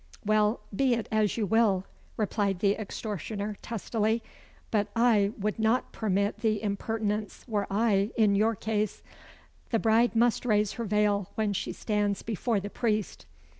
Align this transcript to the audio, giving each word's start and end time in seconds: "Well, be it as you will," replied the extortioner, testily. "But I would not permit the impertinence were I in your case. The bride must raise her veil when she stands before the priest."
"Well, 0.25 0.61
be 0.75 0.95
it 0.95 1.07
as 1.11 1.37
you 1.37 1.45
will," 1.45 1.85
replied 2.17 2.57
the 2.57 2.75
extortioner, 2.75 3.57
testily. 3.61 4.23
"But 4.71 4.87
I 4.95 5.31
would 5.37 5.59
not 5.59 5.91
permit 5.91 6.39
the 6.39 6.63
impertinence 6.63 7.45
were 7.47 7.67
I 7.69 8.09
in 8.17 8.33
your 8.33 8.55
case. 8.55 9.03
The 9.69 9.77
bride 9.77 10.15
must 10.15 10.43
raise 10.43 10.71
her 10.71 10.85
veil 10.85 11.29
when 11.35 11.53
she 11.53 11.71
stands 11.71 12.23
before 12.23 12.59
the 12.59 12.71
priest." 12.71 13.27